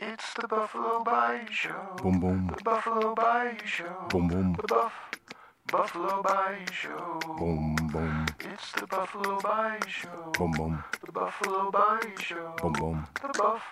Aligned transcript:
It's 0.00 0.32
the 0.34 0.46
Buffalo 0.46 1.02
Bayou 1.02 1.50
Show. 1.50 1.96
Boom 2.00 2.20
boom. 2.20 2.54
The 2.56 2.62
Buffalo 2.62 3.16
Bayou 3.16 3.58
Show. 3.64 4.06
Boom 4.08 4.28
boom. 4.28 4.52
The 4.52 4.68
Buff 4.68 4.92
Buffalo 5.66 6.22
Bayou 6.22 6.66
Show. 6.70 7.18
Boom 7.36 7.74
boom. 7.92 8.26
It's 8.38 8.70
the 8.72 8.86
Buffalo 8.86 9.40
Bayou 9.40 9.80
Show. 9.88 10.32
Boom 10.38 10.52
boom. 10.52 10.84
The 11.04 11.10
Buffalo 11.10 11.70
Bayou 11.72 12.16
Show. 12.16 12.54
Boom 12.62 12.72
boom. 12.74 13.06
The 13.20 13.38
Buff 13.38 13.62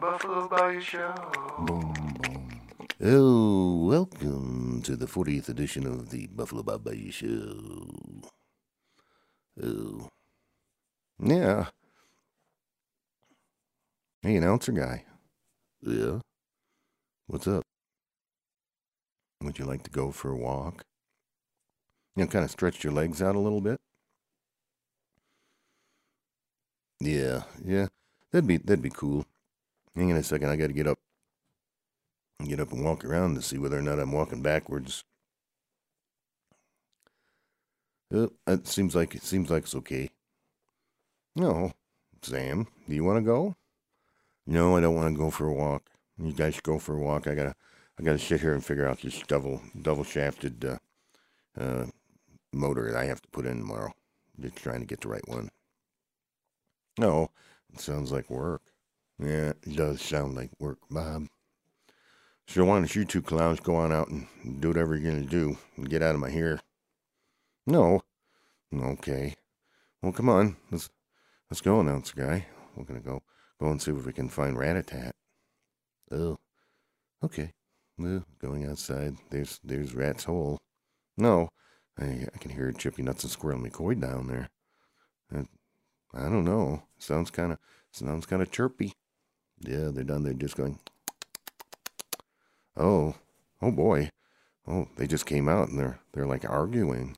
Buffalo 0.00 0.48
Bayou 0.48 0.80
Show. 0.80 1.14
Boom 1.58 1.92
boom. 2.22 2.60
Oh, 3.02 3.84
welcome 3.84 4.80
to 4.84 4.94
the 4.94 5.06
40th 5.06 5.48
edition 5.48 5.88
of 5.88 6.10
the 6.10 6.28
Buffalo 6.28 6.62
Bayou 6.62 7.10
Show. 7.10 8.22
Oh. 9.60 10.08
Yeah. 11.18 11.70
Hey, 14.22 14.36
announcer 14.36 14.70
guy. 14.70 15.04
Yeah? 15.82 16.20
What's 17.26 17.46
up? 17.46 17.64
Would 19.42 19.58
you 19.58 19.64
like 19.64 19.82
to 19.82 19.90
go 19.90 20.12
for 20.12 20.30
a 20.30 20.36
walk? 20.36 20.84
You 22.14 22.24
know, 22.24 22.30
kind 22.30 22.44
of 22.44 22.50
stretch 22.50 22.84
your 22.84 22.92
legs 22.92 23.22
out 23.22 23.34
a 23.36 23.40
little 23.40 23.60
bit? 23.60 23.80
Yeah, 27.00 27.42
yeah. 27.64 27.88
That'd 28.30 28.46
be 28.46 28.56
that'd 28.58 28.82
be 28.82 28.90
cool. 28.90 29.24
Hang 29.96 30.12
on 30.12 30.18
a 30.18 30.22
second, 30.22 30.50
I 30.50 30.56
gotta 30.56 30.72
get 30.74 30.86
up 30.88 30.98
get 32.44 32.58
up 32.58 32.72
and 32.72 32.84
walk 32.84 33.04
around 33.04 33.36
to 33.36 33.42
see 33.42 33.58
whether 33.58 33.78
or 33.78 33.82
not 33.82 34.00
I'm 34.00 34.10
walking 34.12 34.42
backwards. 34.42 35.04
Uh, 38.14 38.28
it 38.46 38.66
seems 38.66 38.94
like 38.94 39.14
it 39.14 39.22
seems 39.22 39.48
like 39.50 39.62
it's 39.64 39.74
okay. 39.74 40.10
No, 41.34 41.72
Sam, 42.22 42.66
do 42.88 42.94
you 42.94 43.02
want 43.04 43.16
to 43.18 43.22
go? 43.22 43.56
No, 44.50 44.78
I 44.78 44.80
don't 44.80 44.94
want 44.94 45.14
to 45.14 45.18
go 45.18 45.28
for 45.28 45.46
a 45.46 45.52
walk. 45.52 45.90
You 46.16 46.32
guys 46.32 46.58
go 46.60 46.78
for 46.78 46.96
a 46.96 46.98
walk. 46.98 47.26
I 47.26 47.34
gotta, 47.34 47.54
I 48.00 48.02
gotta 48.02 48.18
sit 48.18 48.40
here 48.40 48.54
and 48.54 48.64
figure 48.64 48.88
out 48.88 49.02
this 49.02 49.20
double, 49.28 49.60
double 49.82 50.04
shafted 50.04 50.64
uh, 50.64 50.78
uh, 51.60 51.84
motor 52.54 52.90
that 52.90 52.96
I 52.96 53.04
have 53.04 53.20
to 53.20 53.28
put 53.28 53.44
in 53.44 53.58
tomorrow. 53.58 53.92
Just 54.40 54.56
trying 54.56 54.80
to 54.80 54.86
get 54.86 55.02
the 55.02 55.08
right 55.08 55.28
one. 55.28 55.50
No, 56.98 57.30
it 57.74 57.80
sounds 57.80 58.10
like 58.10 58.30
work. 58.30 58.62
Yeah, 59.22 59.52
it 59.66 59.76
does 59.76 60.00
sound 60.00 60.34
like 60.34 60.50
work, 60.58 60.78
Bob. 60.90 61.26
So 62.46 62.64
why 62.64 62.78
don't 62.78 62.96
you 62.96 63.04
two 63.04 63.20
clowns 63.20 63.60
go 63.60 63.76
on 63.76 63.92
out 63.92 64.08
and 64.08 64.28
do 64.62 64.68
whatever 64.68 64.96
you're 64.96 65.12
gonna 65.12 65.26
do 65.26 65.58
and 65.76 65.90
get 65.90 66.02
out 66.02 66.14
of 66.14 66.22
my 66.22 66.30
hair? 66.30 66.58
No. 67.66 68.00
Okay. 68.74 69.34
Well, 70.00 70.12
come 70.12 70.30
on. 70.30 70.56
Let's 70.70 70.88
let's 71.50 71.60
go, 71.60 71.80
announcer 71.80 72.14
guy. 72.16 72.46
We're 72.74 72.84
gonna 72.84 73.00
go 73.00 73.22
go 73.60 73.70
and 73.70 73.80
see 73.80 73.90
if 73.90 74.06
we 74.06 74.12
can 74.12 74.28
find 74.28 74.56
Ratatat. 74.56 75.12
Oh. 76.10 76.38
Okay. 77.22 77.52
Going 77.98 78.66
outside. 78.68 79.16
There's 79.30 79.58
there's 79.64 79.94
Rat's 79.94 80.24
hole. 80.24 80.58
No. 81.16 81.48
I 81.98 82.26
I 82.32 82.38
can 82.38 82.52
hear 82.52 82.70
Chippy 82.72 83.02
Nuts 83.02 83.24
and 83.24 83.32
Squirrel 83.32 83.60
McCoy 83.60 84.00
down 84.00 84.28
there. 84.28 84.48
I, 85.34 85.44
I 86.14 86.28
don't 86.28 86.44
know. 86.44 86.84
Sounds 86.98 87.30
kind 87.30 87.52
of 87.52 87.58
sounds 87.90 88.26
kind 88.26 88.42
of 88.42 88.50
chirpy. 88.50 88.92
Yeah, 89.60 89.88
they're 89.92 90.04
down 90.04 90.22
there 90.22 90.34
just 90.34 90.56
going. 90.56 90.78
Oh, 92.76 93.16
oh 93.60 93.72
boy. 93.72 94.10
Oh, 94.66 94.86
they 94.96 95.06
just 95.06 95.26
came 95.26 95.48
out 95.48 95.68
and 95.68 95.78
they're 95.78 95.98
they're 96.12 96.26
like 96.26 96.48
arguing. 96.48 97.16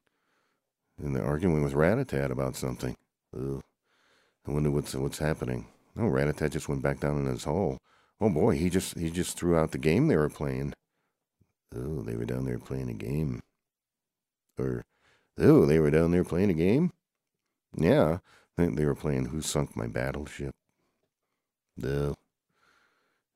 And 0.98 1.14
they're 1.14 1.25
arguing 1.25 1.62
with 1.62 1.75
Ratatat 1.75 2.30
about 2.30 2.56
something. 2.56 2.97
Ugh. 3.36 3.62
I 4.47 4.50
wonder 4.50 4.70
what's 4.70 4.94
what's 4.94 5.19
happening. 5.19 5.66
Oh, 5.96 6.02
Ratatat 6.02 6.50
just 6.50 6.69
went 6.69 6.83
back 6.83 7.00
down 7.00 7.19
in 7.19 7.27
his 7.27 7.44
hole. 7.44 7.78
Oh 8.20 8.30
boy, 8.30 8.56
he 8.56 8.70
just 8.70 8.98
he 8.98 9.10
just 9.10 9.38
threw 9.38 9.56
out 9.56 9.72
the 9.72 9.78
game 9.78 10.06
they 10.08 10.16
were 10.16 10.28
playing. 10.28 10.74
Oh, 11.74 12.02
they 12.02 12.16
were 12.16 12.24
down 12.24 12.44
there 12.44 12.58
playing 12.58 12.91
a 12.91 12.94
game. 12.94 13.41
Or 14.58 14.84
oh, 15.38 15.65
they 15.66 15.78
were 15.78 15.91
down 15.91 16.10
there 16.10 16.25
playing 16.25 16.50
a 16.50 16.54
game? 16.54 16.92
Yeah. 17.76 18.19
I 18.59 18.62
think 18.62 18.76
they 18.76 18.84
were 18.84 18.94
playing 18.94 19.26
Who 19.26 19.41
Sunk 19.41 19.76
My 19.76 19.87
Battleship. 19.87 20.54
No. 21.76 22.15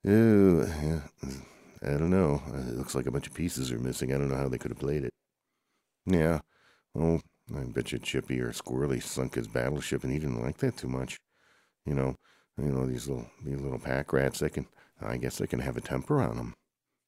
Oh, 0.06 0.66
yeah. 0.82 1.00
I 1.82 1.96
don't 1.96 2.10
know. 2.10 2.42
It 2.54 2.76
looks 2.76 2.94
like 2.94 3.06
a 3.06 3.10
bunch 3.10 3.26
of 3.26 3.34
pieces 3.34 3.72
are 3.72 3.78
missing. 3.78 4.12
I 4.12 4.18
don't 4.18 4.28
know 4.28 4.36
how 4.36 4.48
they 4.48 4.58
could 4.58 4.70
have 4.70 4.78
played 4.78 5.04
it. 5.04 5.14
Yeah. 6.04 6.40
Oh, 6.94 7.20
I 7.54 7.60
bet 7.64 7.92
you 7.92 7.98
Chippy 7.98 8.40
or 8.40 8.52
Squirrely 8.52 9.02
sunk 9.02 9.36
his 9.36 9.48
battleship, 9.48 10.04
and 10.04 10.12
he 10.12 10.18
didn't 10.18 10.42
like 10.42 10.58
that 10.58 10.76
too 10.76 10.88
much. 10.88 11.18
You 11.86 11.94
know, 11.94 12.16
you 12.58 12.70
know 12.70 12.86
these 12.86 13.08
little 13.08 13.26
these 13.44 13.60
little 13.60 13.78
pack 13.78 14.12
rats. 14.12 14.40
They 14.40 14.48
can, 14.48 14.66
I 15.00 15.16
guess, 15.16 15.38
they 15.38 15.46
can 15.46 15.60
have 15.60 15.76
a 15.76 15.80
temper 15.80 16.20
on 16.20 16.36
them. 16.36 16.54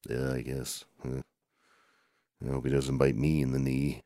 Yeah, 0.09 0.33
I 0.33 0.41
guess. 0.41 0.85
I 1.05 2.49
hope 2.49 2.65
he 2.65 2.71
doesn't 2.71 2.97
bite 2.97 3.15
me 3.15 3.41
in 3.41 3.51
the 3.51 3.59
knee. 3.59 4.01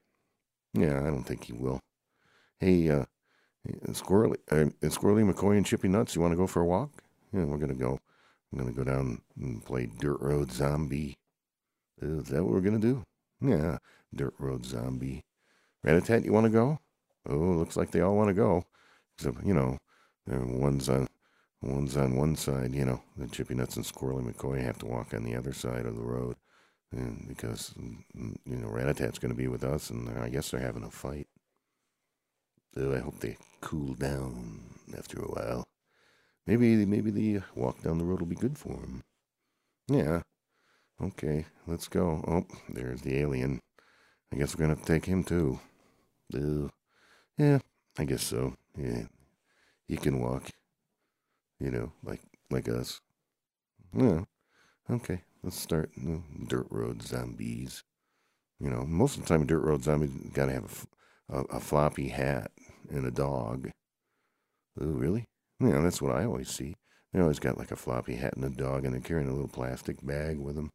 Yeah, 0.74 1.00
I 1.02 1.10
don't 1.10 1.24
think 1.24 1.44
he 1.46 1.54
will. 1.54 1.80
Hey, 2.60 2.90
uh, 2.90 3.06
Squirrely, 3.90 4.38
uh, 4.52 4.72
Squirrely 4.88 5.30
McCoy 5.30 5.58
and 5.58 5.66
Chippy 5.66 5.88
Nuts, 5.88 6.16
you 6.16 6.22
want 6.22 6.32
to 6.32 6.38
go 6.38 6.48
for 6.48 6.62
a 6.62 6.66
walk? 6.66 7.04
Yeah, 7.34 7.46
we're 7.46 7.58
gonna 7.58 7.74
go. 7.74 8.00
I'm 8.52 8.60
gonna 8.60 8.72
go 8.72 8.84
down 8.84 9.22
and 9.40 9.64
play 9.66 9.86
Dirt 9.86 10.20
Road 10.22 10.52
Zombie. 10.52 11.18
Is 12.02 12.30
that 12.30 12.44
what 12.44 12.54
we're 12.54 12.62
gonna 12.62 12.80
do? 12.80 13.04
Yeah, 13.42 13.78
Dirt 14.14 14.34
Road 14.40 14.66
Zombie. 14.66 15.24
Ratatat, 15.86 16.26
you 16.26 16.34
want 16.34 16.46
to 16.46 16.52
go? 16.52 16.80
Oh, 17.28 17.36
looks 17.36 17.76
like 17.76 17.92
they 17.92 18.02
all 18.02 18.16
want 18.16 18.30
to 18.30 18.34
go. 18.34 18.66
Except, 19.18 19.46
you 19.46 19.54
know, 19.54 19.78
one's 20.28 20.90
on 20.90 21.08
one's 21.62 21.98
on 21.98 22.16
one 22.16 22.36
side. 22.36 22.74
You 22.74 22.86
know, 22.86 23.02
the 23.18 23.28
Chippy 23.28 23.54
Nuts 23.54 23.76
and 23.76 23.86
Squirrely 23.86 24.32
McCoy 24.32 24.62
have 24.64 24.80
to 24.80 24.86
walk 24.86 25.14
on 25.14 25.24
the 25.24 25.36
other 25.36 25.54
side 25.54 25.86
of 25.86 25.96
the 25.96 26.02
road, 26.02 26.36
and 26.92 27.26
because 27.28 27.74
mm, 27.80 28.04
you 28.46 28.56
know 28.56 28.68
Ratatat's 28.68 29.20
going 29.20 29.32
to 29.32 29.38
be 29.38 29.48
with 29.48 29.64
us, 29.64 29.90
and 29.90 30.10
I 30.20 30.30
guess 30.30 30.52
they're 30.52 30.60
having 30.60 30.84
a 30.84 30.92
fight. 30.92 31.28
I 32.78 33.00
hope 33.00 33.20
they 33.20 33.38
cool 33.60 33.94
down 33.96 34.62
after 34.98 35.20
a 35.20 35.28
while. 35.28 35.68
Maybe 36.48 36.86
maybe 36.86 37.12
the 37.12 37.42
walk 37.56 37.82
down 37.84 37.98
the 37.98 38.06
road 38.06 38.20
will 38.20 38.28
be 38.28 38.36
good 38.36 38.58
for 38.58 38.74
them. 38.74 39.02
Yeah. 39.88 40.22
Okay, 41.02 41.46
let's 41.66 41.88
go. 41.88 42.24
Oh, 42.28 42.46
there's 42.70 43.02
the 43.02 43.18
alien. 43.20 43.60
I 44.32 44.38
guess 44.38 44.56
we're 44.56 44.68
have 44.68 44.80
to 44.82 44.86
take 44.86 45.06
him 45.06 45.24
too. 45.24 45.60
Yeah, 47.38 47.60
I 47.98 48.06
guess 48.06 48.24
so. 48.24 48.56
Yeah, 48.78 49.06
he 49.88 49.98
can 49.98 50.22
walk. 50.22 50.50
You 51.62 51.70
know, 51.70 51.92
like 52.04 52.22
like 52.50 52.68
us. 52.68 53.02
Yeah. 53.96 54.24
Okay, 54.90 55.22
let's 55.44 55.60
start. 55.60 55.92
Dirt 56.48 56.66
road 56.72 57.04
zombies. 57.04 57.84
You 58.60 58.72
know, 58.72 58.84
most 58.84 59.18
of 59.18 59.24
the 59.24 59.30
time, 59.30 59.46
dirt 59.46 59.62
road 59.62 59.84
zombies 59.84 60.10
gotta 60.34 60.54
have 60.54 60.88
a, 61.30 61.38
a, 61.38 61.42
a 61.58 61.60
floppy 61.60 62.10
hat 62.10 62.52
and 62.90 63.06
a 63.06 63.12
dog. 63.12 63.70
Oh, 64.80 64.86
really? 64.86 65.26
Yeah, 65.60 65.82
that's 65.82 66.02
what 66.02 66.16
I 66.16 66.26
always 66.26 66.50
see. 66.50 66.76
They 67.14 67.20
always 67.20 67.40
got 67.40 67.60
like 67.60 67.72
a 67.72 67.76
floppy 67.76 68.16
hat 68.16 68.36
and 68.36 68.46
a 68.46 68.50
dog, 68.50 68.84
and 68.84 68.94
they're 68.94 69.02
carrying 69.02 69.30
a 69.30 69.34
little 69.34 69.48
plastic 69.48 70.04
bag 70.04 70.40
with 70.40 70.56
them, 70.56 70.72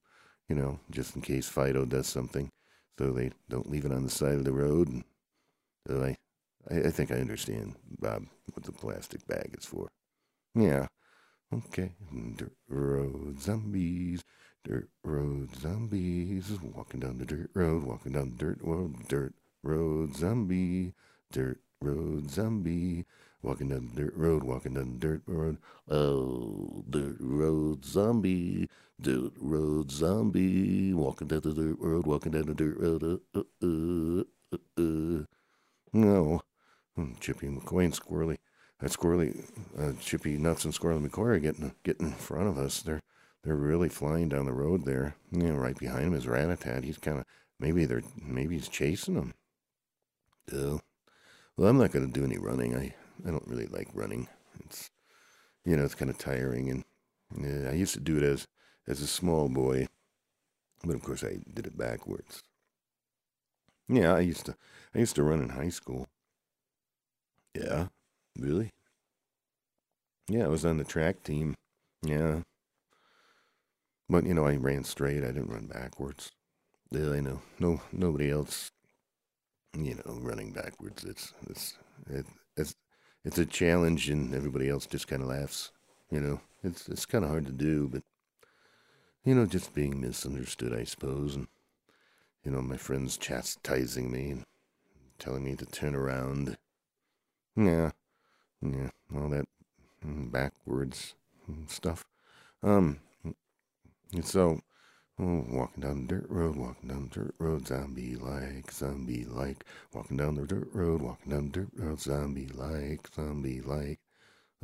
you 0.48 0.54
know, 0.54 0.78
just 0.90 1.16
in 1.16 1.22
case 1.22 1.48
Fido 1.48 1.84
does 1.84 2.06
something, 2.06 2.48
so 2.96 3.10
they 3.10 3.32
don't 3.48 3.70
leave 3.70 3.86
it 3.86 3.92
on 3.92 4.04
the 4.04 4.10
side 4.10 4.34
of 4.34 4.44
the 4.44 4.52
road. 4.52 4.88
And 4.88 5.04
so 5.88 6.04
I, 6.04 6.16
I 6.70 6.90
think 6.90 7.10
I 7.10 7.16
understand, 7.16 7.74
Bob, 7.98 8.26
what 8.52 8.64
the 8.64 8.72
plastic 8.72 9.26
bag 9.26 9.56
is 9.58 9.64
for. 9.64 9.88
Yeah, 10.56 10.88
okay. 11.52 11.92
Dirt 12.36 12.52
road 12.68 13.40
zombies, 13.40 14.24
dirt 14.64 14.88
road 15.04 15.54
zombies, 15.56 16.50
walking 16.62 17.00
down 17.00 17.18
the 17.18 17.26
dirt 17.26 17.50
road, 17.54 17.84
walking 17.84 18.12
down 18.12 18.30
the 18.32 18.36
dirt 18.44 18.58
road, 18.62 19.08
dirt 19.08 19.34
road 19.62 20.16
zombie, 20.16 20.94
dirt 21.32 21.60
road 21.80 22.30
zombie. 22.30 23.04
Walking 23.42 23.68
down 23.68 23.90
the 23.94 24.02
dirt 24.02 24.14
road, 24.16 24.44
walking 24.44 24.74
down 24.74 24.94
the 24.94 25.06
dirt 25.06 25.22
road. 25.26 25.58
Oh, 25.88 26.84
dirt 26.90 27.16
road 27.20 27.84
zombie, 27.84 28.68
dirt 29.00 29.32
road 29.40 29.92
zombie. 29.92 30.94
Walking 30.94 31.28
down 31.28 31.42
the 31.42 31.54
dirt 31.54 31.78
road, 31.78 32.06
walking 32.06 32.32
down 32.32 32.46
the 32.46 32.54
dirt 32.54 32.78
road. 32.78 33.20
Uh, 33.34 33.42
uh, 33.62 34.24
uh, 34.52 34.56
uh. 34.82 35.24
No. 35.92 36.42
Hmm, 36.96 37.12
Chippy 37.20 37.46
and 37.46 37.62
Squirrely. 37.62 38.38
That 38.80 38.90
Squirrely, 38.90 39.44
uh, 39.78 39.92
Chippy 40.00 40.36
Nuts 40.36 40.64
and 40.64 40.74
Squirrely 40.74 41.08
McCoy 41.08 41.36
are 41.36 41.38
getting, 41.38 41.74
getting 41.82 42.08
in 42.08 42.12
front 42.12 42.48
of 42.48 42.58
us. 42.58 42.82
They're 42.82 43.00
they're 43.42 43.56
really 43.56 43.88
flying 43.88 44.28
down 44.28 44.46
the 44.46 44.52
road 44.52 44.84
there. 44.84 45.14
You 45.30 45.44
know, 45.44 45.54
right 45.54 45.78
behind 45.78 46.06
him 46.06 46.14
is 46.14 46.26
Ratatat. 46.26 46.82
He's 46.82 46.98
kind 46.98 47.18
of, 47.18 47.24
maybe 47.60 47.84
they're, 47.84 48.02
maybe 48.20 48.56
he's 48.56 48.68
chasing 48.68 49.14
them. 49.14 49.34
Well, 51.56 51.68
I'm 51.68 51.78
not 51.78 51.92
going 51.92 52.06
to 52.06 52.12
do 52.12 52.24
any 52.24 52.38
running. 52.38 52.76
I, 52.76 52.94
I 53.26 53.30
don't 53.30 53.46
really 53.46 53.66
like 53.66 53.88
running. 53.94 54.28
It's 54.64 54.90
you 55.64 55.76
know, 55.76 55.84
it's 55.84 55.94
kind 55.94 56.10
of 56.10 56.18
tiring 56.18 56.70
and 56.70 56.84
yeah, 57.38 57.70
I 57.70 57.74
used 57.74 57.94
to 57.94 58.00
do 58.00 58.16
it 58.16 58.22
as 58.22 58.46
as 58.86 59.00
a 59.00 59.06
small 59.06 59.48
boy. 59.48 59.88
But 60.84 60.96
of 60.96 61.02
course 61.02 61.24
I 61.24 61.38
did 61.52 61.66
it 61.66 61.76
backwards. 61.78 62.42
Yeah, 63.88 64.14
I 64.14 64.20
used 64.20 64.46
to 64.46 64.56
I 64.94 64.98
used 64.98 65.16
to 65.16 65.22
run 65.22 65.42
in 65.42 65.50
high 65.50 65.70
school. 65.70 66.08
Yeah. 67.54 67.88
Really? 68.38 68.70
Yeah, 70.28 70.44
I 70.44 70.48
was 70.48 70.64
on 70.64 70.78
the 70.78 70.84
track 70.84 71.22
team. 71.22 71.54
Yeah. 72.02 72.40
But 74.08 74.24
you 74.24 74.34
know, 74.34 74.46
I 74.46 74.56
ran 74.56 74.84
straight. 74.84 75.24
I 75.24 75.28
didn't 75.28 75.50
run 75.50 75.66
backwards. 75.66 76.32
Yeah, 76.90 77.10
I 77.12 77.20
know. 77.20 77.42
No, 77.58 77.80
nobody 77.92 78.30
else. 78.30 78.70
You 79.76 79.96
know, 79.96 80.18
running 80.20 80.52
backwards. 80.52 81.04
It's 81.04 81.32
it's 81.50 81.74
it, 82.08 82.26
it's 82.56 82.74
it's 83.24 83.38
a 83.38 83.46
challenge, 83.46 84.08
and 84.08 84.34
everybody 84.34 84.68
else 84.68 84.86
just 84.86 85.08
kind 85.08 85.22
of 85.22 85.28
laughs. 85.28 85.72
You 86.10 86.20
know, 86.20 86.40
it's 86.62 86.88
it's 86.88 87.06
kind 87.06 87.24
of 87.24 87.30
hard 87.30 87.46
to 87.46 87.52
do, 87.52 87.88
but 87.88 88.02
you 89.24 89.34
know, 89.34 89.46
just 89.46 89.74
being 89.74 90.00
misunderstood, 90.00 90.72
I 90.72 90.84
suppose, 90.84 91.34
and 91.34 91.48
you 92.44 92.52
know, 92.52 92.62
my 92.62 92.76
friends 92.76 93.16
chastising 93.18 94.10
me 94.10 94.30
and 94.30 94.44
telling 95.18 95.44
me 95.44 95.56
to 95.56 95.66
turn 95.66 95.94
around. 95.94 96.56
Yeah, 97.56 97.90
yeah, 98.62 98.90
all 99.14 99.28
that 99.28 99.44
mm, 100.04 100.30
backwards 100.30 101.14
stuff. 101.68 102.04
Um, 102.62 102.98
and 104.12 104.24
so, 104.24 104.60
oh, 105.18 105.44
walking 105.48 105.82
down 105.82 106.06
the 106.06 106.14
dirt 106.14 106.26
road, 106.28 106.56
walking 106.56 106.88
down 106.88 107.10
the 107.12 107.20
dirt 107.20 107.34
road, 107.38 107.66
zombie 107.66 108.16
like, 108.16 108.70
zombie 108.72 109.24
like, 109.24 109.64
walking 109.92 110.16
down 110.16 110.36
the 110.36 110.46
dirt 110.46 110.68
road, 110.72 111.02
walking 111.02 111.32
down 111.32 111.50
the 111.50 111.60
dirt 111.60 111.68
road, 111.76 112.00
zombie 112.00 112.48
like, 112.48 113.08
zombie 113.14 113.60
like. 113.60 114.00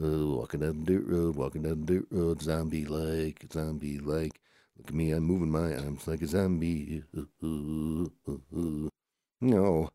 Oh, 0.01 0.37
walking 0.39 0.61
down 0.61 0.85
the 0.85 0.93
dirt 0.93 1.07
road, 1.07 1.37
walking 1.37 1.63
down 1.63 1.85
the 1.85 1.95
dirt 1.95 2.07
road, 2.11 2.43
zombie 2.43 2.87
like, 2.87 3.45
zombie 3.53 3.99
like. 3.99 4.41
Look 4.79 4.89
at 4.89 4.95
me, 4.95 5.13
I'm 5.13 5.25
moving 5.25 5.51
my 5.51 5.77
arms 5.77 6.09
like 6.09 6.23
a 6.23 6.27
zombie. 6.27 7.05
No, 9.41 9.91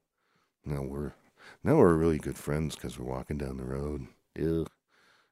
now 0.65 0.81
we're 0.83 1.13
now 1.63 1.75
we're 1.77 1.95
really 1.95 2.17
good 2.17 2.37
friends 2.37 2.75
because 2.75 2.97
we're 2.99 3.11
walking 3.11 3.37
down 3.37 3.57
the 3.57 3.63
road. 3.63 4.07
Yeah, 4.35 4.65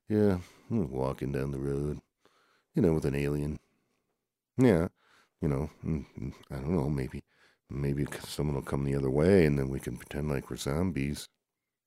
yeah, 0.09 0.38
walking 0.69 1.31
down 1.31 1.51
the 1.51 1.59
road. 1.59 2.01
You 2.75 2.81
know, 2.81 2.94
with 2.94 3.06
an 3.06 3.15
alien. 3.15 3.59
Yeah, 4.57 4.88
you 5.41 5.47
know, 5.50 5.69
mm, 5.85 6.06
mm, 6.19 6.33
I 6.51 6.56
don't 6.56 6.75
know, 6.75 6.89
maybe, 6.89 7.23
maybe 7.69 8.06
someone 8.25 8.56
will 8.56 8.62
come 8.63 8.85
the 8.85 8.95
other 8.95 9.09
way, 9.09 9.45
and 9.45 9.57
then 9.59 9.69
we 9.69 9.79
can 9.79 9.97
pretend 9.97 10.29
like 10.29 10.50
we're 10.50 10.57
zombies. 10.57 11.27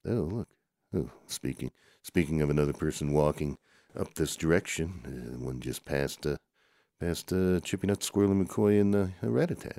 Oh, 0.06 0.12
look. 0.32 0.48
Oh, 0.94 1.10
speaking 1.26 1.70
speaking 2.02 2.42
of 2.42 2.50
another 2.50 2.72
person 2.72 3.12
walking 3.12 3.58
up 3.98 4.14
this 4.14 4.36
direction, 4.36 5.02
uh, 5.06 5.38
one 5.44 5.60
just 5.60 5.84
passed 5.84 6.26
uh, 6.26 6.36
past 7.00 7.32
uh, 7.32 7.60
Chippy 7.60 7.86
Nut, 7.88 8.00
Squirrely 8.00 8.46
McCoy, 8.46 8.80
and 8.80 8.94
uh, 8.94 9.08
Ratatat. 9.22 9.78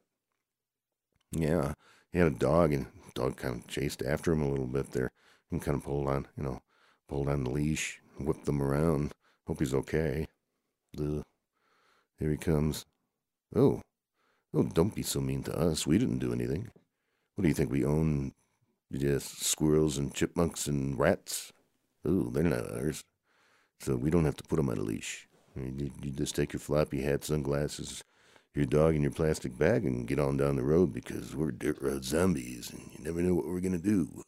Yeah, 1.32 1.74
he 2.12 2.20
had 2.20 2.28
a 2.28 2.36
dog, 2.36 2.74
and 2.74 2.86
dog 3.14 3.38
kind 3.38 3.56
of 3.56 3.68
chased 3.68 4.02
after 4.04 4.32
him 4.32 4.42
a 4.42 4.50
little 4.50 4.68
bit 4.68 4.92
there, 4.92 5.12
and 5.52 5.62
kind 5.62 5.78
of 5.78 5.84
pulled 5.84 6.08
on, 6.08 6.28
you 6.38 6.44
know, 6.44 6.62
pulled 7.08 7.30
on 7.30 7.44
the 7.44 7.50
leash, 7.50 8.02
whipped 8.20 8.46
them 8.46 8.62
around. 8.62 9.14
Hope 9.48 9.60
he's 9.60 9.74
okay. 9.74 10.28
Ugh. 11.00 11.24
Here 12.18 12.32
he 12.32 12.38
comes. 12.38 12.86
Oh, 13.56 13.82
oh, 14.54 14.64
don't 14.64 14.96
be 14.96 15.04
so 15.04 15.22
mean 15.22 15.44
to 15.44 15.58
us. 15.58 15.88
We 15.88 15.98
didn't 15.98 16.20
do 16.20 16.34
anything. 16.34 16.70
What 17.36 17.44
do 17.44 17.48
you 17.48 17.54
think 17.54 17.72
we 17.72 17.86
own? 17.86 18.34
Just 18.92 19.44
squirrels 19.44 19.98
and 19.98 20.14
chipmunks 20.14 20.68
and 20.68 20.98
rats. 20.98 21.54
Oh, 22.04 22.30
they're 22.32 22.44
not 22.44 22.72
ours. 22.72 23.04
So 23.80 23.96
we 23.96 24.10
don't 24.10 24.26
have 24.26 24.38
to 24.38 24.44
put 24.44 24.58
them 24.58 24.70
on 24.70 24.78
a 24.78 24.82
leash. 24.82 25.28
You, 25.56 25.92
you 26.02 26.12
just 26.12 26.36
take 26.36 26.54
your 26.54 26.60
floppy 26.60 27.02
hat, 27.02 27.24
sunglasses, 27.24 28.04
your 28.56 28.66
dog, 28.66 28.96
in 28.96 29.02
your 29.02 29.12
plastic 29.12 29.58
bag 29.58 29.86
and 29.86 30.08
get 30.08 30.20
on 30.20 30.38
down 30.38 30.56
the 30.56 30.64
road 30.64 30.94
because 30.94 31.36
we're 31.36 31.52
dirt 31.52 31.82
road 31.82 32.04
zombies 32.04 32.72
and 32.72 32.90
you 32.94 33.04
never 33.04 33.22
know 33.22 33.36
what 33.36 33.46
we're 33.46 33.60
going 33.60 33.72
to 33.72 33.78
do. 33.78 34.24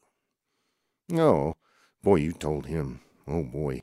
Oh, 1.13 1.55
boy, 2.03 2.15
you 2.15 2.31
told 2.31 2.67
him. 2.67 3.01
Oh, 3.27 3.43
boy. 3.43 3.81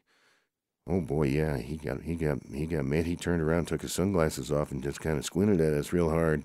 Oh 0.91 1.03
boy, 1.03 1.25
yeah, 1.25 1.59
he 1.59 1.77
got 1.77 2.01
he 2.01 2.15
got 2.15 2.39
he 2.51 2.65
got 2.65 2.87
mad. 2.87 3.05
He 3.05 3.15
turned 3.15 3.43
around, 3.43 3.67
took 3.67 3.83
his 3.83 3.93
sunglasses 3.93 4.51
off, 4.51 4.73
and 4.73 4.83
just 4.83 5.01
kind 5.01 5.19
of 5.19 5.25
squinted 5.25 5.61
at 5.61 5.75
us 5.75 5.93
real 5.93 6.09
hard. 6.09 6.45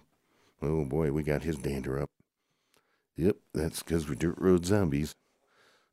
Oh 0.61 0.83
boy, 0.83 1.11
we 1.13 1.23
got 1.23 1.43
his 1.43 1.57
dander 1.57 2.01
up. 2.01 2.09
Yep, 3.15 3.37
that's 3.53 3.81
because 3.81 4.09
we're 4.09 4.15
dirt 4.15 4.35
road 4.37 4.65
zombies. 4.65 5.15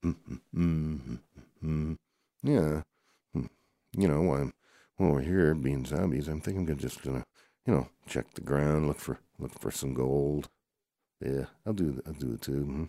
Mm-hmm. 0.05 1.95
Yeah, 2.43 2.81
you 3.35 4.09
know, 4.09 4.33
I'm 4.33 4.55
we're 4.99 5.21
here 5.21 5.55
being 5.55 5.85
zombies. 5.85 6.27
I'm 6.27 6.41
thinking 6.41 6.69
I'm 6.71 6.79
just 6.79 7.03
gonna, 7.03 7.25
you 7.67 7.75
know, 7.75 7.89
check 8.07 8.33
the 8.35 8.41
ground, 8.41 8.87
look 8.87 8.99
for 8.99 9.19
look 9.39 9.59
for 9.59 9.71
some 9.71 9.95
gold. 9.95 10.49
Yeah, 11.21 11.47
I'll 11.67 11.73
do 11.73 12.01
I'll 12.07 12.13
do 12.13 12.35
it 12.35 12.43
too. 12.43 12.53
Mm-hmm. 12.53 12.85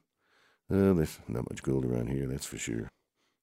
Uh, 0.73 0.93
there's 0.93 1.19
not 1.27 1.49
much 1.49 1.63
gold 1.63 1.85
around 1.85 2.07
here, 2.07 2.27
that's 2.27 2.45
for 2.45 2.57
sure. 2.57 2.89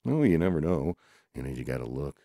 Oh, 0.07 0.23
you 0.23 0.39
never 0.39 0.61
know. 0.61 0.95
You 1.35 1.43
know, 1.43 1.51
you 1.51 1.65
got 1.65 1.79
to 1.79 1.87
look. 1.87 2.17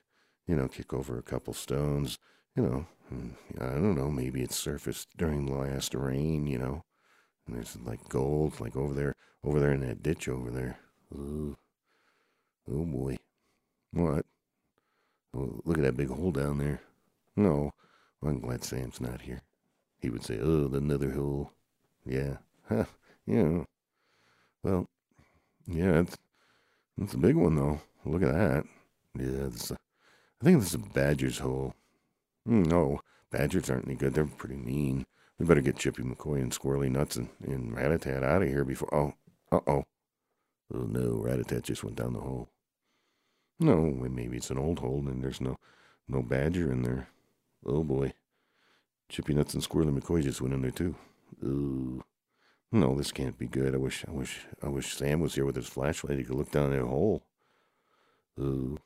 You 0.47 0.55
know, 0.55 0.67
kick 0.67 0.93
over 0.93 1.17
a 1.17 1.23
couple 1.23 1.53
stones. 1.53 2.19
You 2.55 2.63
know, 2.63 2.85
hmm, 3.09 3.29
I 3.59 3.73
don't 3.73 3.95
know. 3.95 4.09
Maybe 4.09 4.41
it's 4.41 4.55
surfaced 4.55 5.09
during 5.17 5.45
the 5.45 5.55
last 5.55 5.93
rain. 5.93 6.47
You 6.47 6.57
know, 6.57 6.83
and 7.45 7.55
there's 7.55 7.77
like 7.83 8.07
gold, 8.07 8.59
like 8.61 8.75
over 8.77 8.93
there, 8.93 9.15
over 9.43 9.59
there 9.59 9.73
in 9.73 9.81
that 9.81 10.03
ditch 10.03 10.27
over 10.29 10.49
there. 10.49 10.79
Ooh. 11.13 11.57
Oh 12.71 12.85
boy. 12.85 13.17
What? 13.91 14.25
Oh, 15.35 15.61
look 15.65 15.77
at 15.77 15.83
that 15.83 15.97
big 15.97 16.09
hole 16.09 16.31
down 16.31 16.59
there. 16.59 16.81
No, 17.35 17.51
well, 17.51 17.75
I'm 18.25 18.39
glad 18.39 18.63
Sam's 18.63 19.01
not 19.01 19.21
here. 19.21 19.41
He 19.99 20.09
would 20.09 20.23
say, 20.23 20.39
"Oh, 20.41 20.69
another 20.73 21.11
hole." 21.11 21.51
Yeah, 22.05 22.37
huh? 22.67 22.85
Yeah. 23.25 23.63
Well, 24.63 24.87
yeah, 25.67 26.01
it's 26.01 26.17
it's 26.97 27.13
a 27.13 27.17
big 27.17 27.35
one 27.35 27.55
though. 27.55 27.81
Look 28.05 28.23
at 28.23 28.33
that. 28.33 28.65
Yeah, 29.17 29.47
this, 29.49 29.71
uh, 29.71 29.75
I 30.41 30.45
think 30.45 30.59
this 30.59 30.69
is 30.69 30.75
a 30.75 30.79
badger's 30.79 31.39
hole. 31.39 31.73
Mm, 32.47 32.67
no, 32.67 32.99
badgers 33.31 33.69
aren't 33.69 33.85
any 33.87 33.95
good. 33.95 34.13
They're 34.13 34.25
pretty 34.25 34.55
mean. 34.55 35.05
We 35.39 35.45
better 35.45 35.61
get 35.61 35.77
Chippy 35.77 36.03
McCoy 36.03 36.41
and 36.41 36.51
Squirrely 36.51 36.91
Nuts 36.91 37.15
and, 37.15 37.29
and 37.45 37.73
Ratatat 37.73 38.23
out 38.23 38.43
of 38.43 38.47
here 38.47 38.63
before. 38.63 38.93
Oh, 38.93 39.13
uh 39.51 39.61
oh. 39.67 39.83
Oh 40.73 40.83
no, 40.85 41.21
Ratatat 41.23 41.63
just 41.63 41.83
went 41.83 41.97
down 41.97 42.13
the 42.13 42.19
hole. 42.19 42.49
No, 43.59 43.77
maybe 43.81 44.37
it's 44.37 44.49
an 44.49 44.57
old 44.57 44.79
hole 44.79 44.99
and 45.07 45.23
there's 45.23 45.41
no 45.41 45.57
no 46.07 46.21
badger 46.21 46.71
in 46.71 46.83
there. 46.83 47.07
Oh 47.65 47.83
boy. 47.83 48.13
Chippy 49.09 49.33
Nuts 49.33 49.53
and 49.53 49.63
Squirrely 49.63 49.97
McCoy 49.97 50.23
just 50.23 50.41
went 50.41 50.53
in 50.53 50.61
there 50.61 50.71
too. 50.71 50.95
Ooh. 51.43 52.03
No, 52.71 52.95
this 52.95 53.11
can't 53.11 53.37
be 53.37 53.47
good. 53.47 53.75
I 53.75 53.77
wish 53.77 54.03
I 54.07 54.11
wish 54.11 54.45
I 54.63 54.69
wish 54.69 54.95
Sam 54.95 55.19
was 55.19 55.35
here 55.35 55.45
with 55.45 55.55
his 55.55 55.67
flashlight. 55.67 56.17
He 56.17 56.23
could 56.23 56.35
look 56.35 56.51
down 56.51 56.71
that 56.71 56.81
hole. 56.81 57.23
Ooh. 58.39 58.77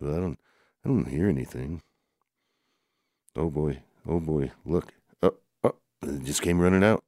But 0.00 0.14
I 0.14 0.16
don't 0.16 0.38
I 0.84 0.88
don't 0.88 1.08
hear 1.08 1.28
anything. 1.28 1.82
Oh 3.34 3.50
boy. 3.50 3.82
Oh 4.08 4.20
boy. 4.20 4.52
Look. 4.64 4.94
Oh, 5.22 5.34
oh. 5.64 5.74
It 6.02 6.24
just 6.24 6.42
came 6.42 6.60
running 6.60 6.84
out. 6.84 7.02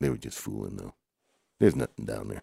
They 0.00 0.10
were 0.10 0.18
just 0.18 0.38
fooling 0.38 0.76
though. 0.76 0.94
There's 1.58 1.76
nothing 1.76 2.04
down 2.04 2.28
there. 2.28 2.42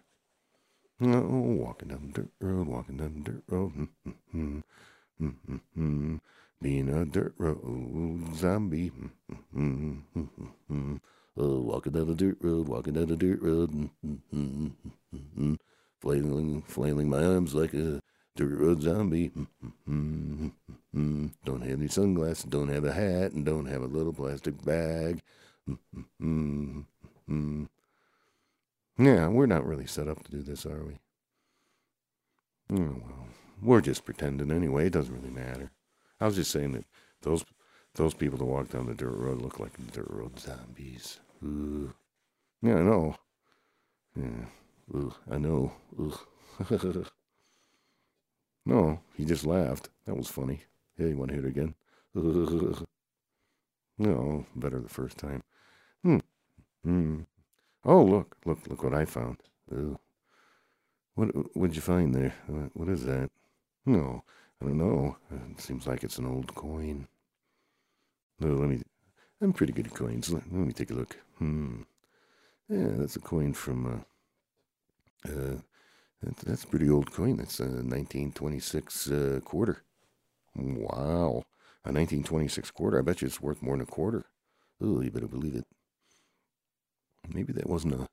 Oh, 1.02 1.20
walking 1.20 1.88
down 1.88 2.12
the 2.12 2.22
dirt 2.22 2.30
road, 2.40 2.66
walking 2.66 2.96
down 2.96 3.22
the 3.22 3.30
dirt 3.30 3.42
road. 3.48 3.72
Mm, 3.74 3.88
mm, 4.06 4.14
mm. 4.34 4.62
Mm-hmm. 5.24 6.16
Being 6.62 6.88
a 6.88 7.04
dirt 7.04 7.34
road 7.38 8.36
zombie. 8.36 8.92
Mm-hmm. 9.56 10.96
Walking 11.36 11.92
down 11.92 12.06
the 12.06 12.14
dirt 12.14 12.38
road, 12.40 12.68
walking 12.68 12.94
down 12.94 13.06
the 13.06 13.16
dirt 13.16 13.42
road. 13.42 13.90
Mm-hmm. 14.06 15.54
Flailing, 16.00 16.62
flailing 16.62 17.08
my 17.08 17.24
arms 17.24 17.54
like 17.54 17.74
a 17.74 18.00
dirt 18.36 18.58
road 18.58 18.82
zombie. 18.82 19.30
Mm-hmm. 19.88 21.26
Don't 21.44 21.62
have 21.62 21.78
any 21.78 21.88
sunglasses, 21.88 22.44
don't 22.44 22.68
have 22.68 22.84
a 22.84 22.92
hat, 22.92 23.32
and 23.32 23.44
don't 23.44 23.66
have 23.66 23.82
a 23.82 23.86
little 23.86 24.12
plastic 24.12 24.62
bag. 24.64 25.22
Mm-hmm. 26.22 27.64
Yeah, 28.98 29.28
we're 29.28 29.46
not 29.46 29.66
really 29.66 29.86
set 29.86 30.08
up 30.08 30.22
to 30.24 30.30
do 30.30 30.42
this, 30.42 30.64
are 30.66 30.84
we? 30.84 31.00
Oh, 32.70 33.00
well, 33.04 33.26
we're 33.62 33.80
just 33.80 34.04
pretending 34.04 34.50
anyway. 34.50 34.86
It 34.86 34.92
doesn't 34.92 35.14
really 35.14 35.30
matter. 35.30 35.70
I 36.20 36.26
was 36.26 36.36
just 36.36 36.50
saying 36.50 36.72
that 36.72 36.84
those 37.22 37.44
those 37.94 38.14
people 38.14 38.38
that 38.38 38.44
walk 38.44 38.70
down 38.70 38.86
the 38.86 38.94
dirt 38.94 39.16
road 39.16 39.40
look 39.40 39.60
like 39.60 39.72
dirt 39.92 40.08
road 40.10 40.38
zombies. 40.38 41.20
Ooh. 41.44 41.92
Yeah, 42.62 42.76
I 42.76 42.82
know. 42.82 43.16
Yeah. 44.16 44.46
Ooh, 44.94 45.14
I 45.30 45.38
know. 45.38 45.72
Ooh. 45.98 46.18
no, 48.66 49.00
he 49.16 49.24
just 49.24 49.44
laughed. 49.44 49.88
That 50.06 50.16
was 50.16 50.28
funny. 50.28 50.62
Yeah, 50.98 51.08
you 51.08 51.16
want 51.16 51.30
to 51.30 51.36
hear 51.36 51.46
it 51.46 51.50
again? 51.50 51.74
no, 53.98 54.46
better 54.54 54.80
the 54.80 54.88
first 54.88 55.18
time. 55.18 55.42
Hmm. 56.02 56.18
Hmm. 56.84 57.20
Oh, 57.84 58.02
look, 58.02 58.36
look, 58.44 58.66
look 58.68 58.82
what 58.82 58.94
I 58.94 59.04
found. 59.04 59.38
Ooh. 59.72 59.98
What 61.14 61.56
what'd 61.56 61.76
you 61.76 61.82
find 61.82 62.14
there? 62.14 62.34
What 62.72 62.88
is 62.88 63.04
that? 63.04 63.30
No, 63.86 64.24
I 64.60 64.66
don't 64.66 64.76
know. 64.78 65.16
It 65.30 65.60
seems 65.60 65.86
like 65.86 66.04
it's 66.04 66.18
an 66.18 66.26
old 66.26 66.54
coin. 66.54 67.08
No, 68.40 68.54
let 68.54 68.68
me. 68.68 68.82
I'm 69.40 69.52
pretty 69.52 69.72
good 69.72 69.86
at 69.86 69.94
coins. 69.94 70.30
Let, 70.32 70.44
let 70.52 70.66
me 70.66 70.72
take 70.72 70.90
a 70.90 70.94
look. 70.94 71.16
Hmm. 71.38 71.82
Yeah, 72.68 72.88
that's 72.96 73.16
a 73.16 73.20
coin 73.20 73.54
from. 73.54 74.04
Uh, 75.26 75.30
uh, 75.30 75.56
that's, 76.22 76.42
that's 76.44 76.64
a 76.64 76.68
pretty 76.68 76.90
old 76.90 77.12
coin. 77.12 77.36
That's 77.36 77.60
a 77.60 77.82
1926 77.82 79.10
uh, 79.10 79.40
quarter. 79.44 79.82
Wow. 80.56 81.44
a 81.84 81.92
1926 81.92 82.70
quarter. 82.72 82.98
I 82.98 83.02
bet 83.02 83.22
you 83.22 83.26
it's 83.28 83.40
worth 83.40 83.62
more 83.62 83.76
than 83.76 83.82
a 83.82 83.86
quarter. 83.90 84.26
Oh, 84.80 85.00
you 85.00 85.10
better 85.10 85.28
believe 85.28 85.54
it. 85.56 85.66
Maybe 87.28 87.52
that 87.52 87.68
wasn't 87.68 87.94
a, 87.94 88.08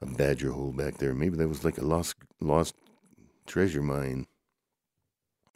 a 0.00 0.06
badger 0.06 0.52
hole 0.52 0.72
back 0.72 0.98
there. 0.98 1.14
Maybe 1.14 1.36
that 1.36 1.48
was 1.48 1.64
like 1.64 1.78
a 1.78 1.84
lost 1.84 2.14
lost 2.40 2.74
treasure 3.46 3.82
mine. 3.82 4.26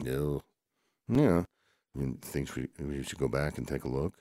No. 0.02 0.42
Yeah. 1.08 1.44
You 1.94 2.18
think 2.22 2.54
we, 2.56 2.68
we 2.78 3.02
should 3.02 3.18
go 3.18 3.28
back 3.28 3.58
and 3.58 3.66
take 3.66 3.84
a 3.84 3.88
look? 3.88 4.14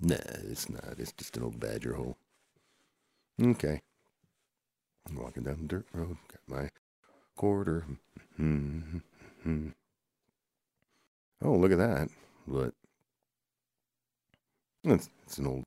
Nah, 0.00 0.16
it's 0.50 0.68
not. 0.68 0.94
It's 0.98 1.12
just 1.12 1.36
an 1.36 1.44
old 1.44 1.58
badger 1.60 1.94
hole. 1.94 2.16
Okay. 3.42 3.80
I'm 5.08 5.16
walking 5.16 5.42
down 5.44 5.58
the 5.62 5.68
dirt 5.68 5.86
road. 5.92 6.16
Got 6.28 6.58
my 6.58 6.68
quarter. 7.36 7.86
Oh, 11.44 11.54
look 11.56 11.72
at 11.72 11.78
that. 11.78 12.08
What? 12.46 12.72
It's, 14.84 15.10
it's 15.24 15.38
an 15.38 15.46
old 15.48 15.64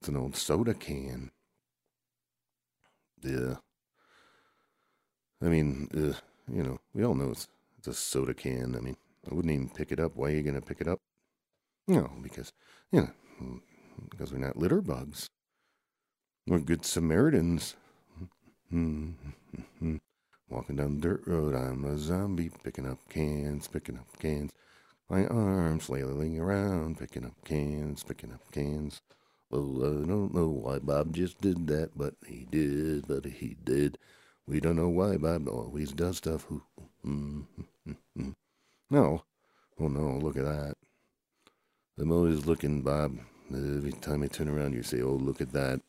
it's 0.00 0.08
an 0.08 0.16
old 0.16 0.34
soda 0.34 0.74
can. 0.74 1.30
Yeah. 3.22 3.54
I 5.40 5.44
mean, 5.44 5.88
uh, 5.94 6.18
you 6.52 6.64
know, 6.64 6.80
we 6.92 7.04
all 7.04 7.14
know 7.14 7.30
it's, 7.30 7.46
it's 7.82 7.88
a 7.88 8.00
soda 8.00 8.32
can. 8.32 8.76
I 8.76 8.80
mean, 8.80 8.96
I 9.28 9.34
wouldn't 9.34 9.52
even 9.52 9.68
pick 9.68 9.90
it 9.90 9.98
up. 9.98 10.14
Why 10.14 10.28
are 10.28 10.36
you 10.36 10.42
going 10.44 10.54
to 10.54 10.60
pick 10.60 10.80
it 10.80 10.86
up? 10.86 11.00
No, 11.88 12.12
because, 12.22 12.52
you 12.92 13.00
know, 13.00 13.60
because 14.08 14.32
we're 14.32 14.38
not 14.38 14.56
litter 14.56 14.80
bugs. 14.80 15.28
We're 16.46 16.60
good 16.60 16.84
Samaritans. 16.84 17.74
Walking 18.70 19.16
down 20.76 21.00
dirt 21.00 21.24
road, 21.26 21.56
I'm 21.56 21.84
a 21.84 21.98
zombie, 21.98 22.52
picking 22.62 22.88
up 22.88 22.98
cans, 23.08 23.66
picking 23.66 23.98
up 23.98 24.06
cans. 24.20 24.52
My 25.10 25.26
arms 25.26 25.86
flailing 25.86 26.38
around, 26.38 27.00
picking 27.00 27.24
up 27.24 27.34
cans, 27.44 28.04
picking 28.04 28.30
up 28.30 28.48
cans. 28.52 29.02
Oh, 29.50 29.78
I 29.80 30.06
don't 30.06 30.32
know 30.32 30.48
why 30.50 30.78
Bob 30.78 31.14
just 31.14 31.40
did 31.40 31.66
that, 31.66 31.90
but 31.96 32.14
he 32.28 32.46
did, 32.48 33.08
but 33.08 33.24
he 33.24 33.56
did. 33.64 33.98
We 34.46 34.60
don't 34.60 34.76
know 34.76 34.88
why 34.88 35.16
Bob 35.16 35.48
always 35.48 35.90
does 35.90 36.18
stuff. 36.18 36.46
Mm-hmm. 37.04 37.62
No. 38.90 39.24
Oh, 39.80 39.88
no, 39.88 40.18
look 40.18 40.36
at 40.36 40.44
that. 40.44 40.74
I'm 41.98 42.12
always 42.12 42.44
looking, 42.44 42.82
Bob. 42.82 43.16
Every 43.50 43.92
time 43.92 44.22
I 44.22 44.26
turn 44.26 44.48
around, 44.48 44.74
you 44.74 44.82
say, 44.82 45.00
oh, 45.00 45.14
look 45.14 45.40
at 45.40 45.52
that. 45.52 45.80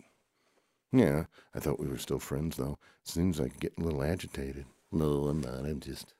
Yeah, 0.93 1.25
I 1.53 1.59
thought 1.59 1.81
we 1.81 1.87
were 1.87 1.97
still 1.97 2.19
friends, 2.19 2.55
though. 2.55 2.77
Seems 3.03 3.41
like 3.41 3.59
getting 3.59 3.83
a 3.83 3.87
little 3.87 4.03
agitated. 4.03 4.65
No, 4.91 5.27
I'm 5.27 5.41
not. 5.41 5.65
I'm 5.65 5.81
just. 5.81 6.13